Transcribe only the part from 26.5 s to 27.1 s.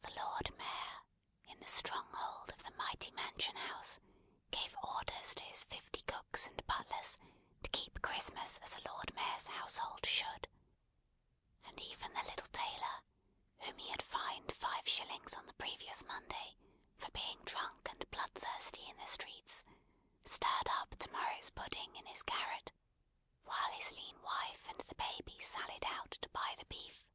the beef.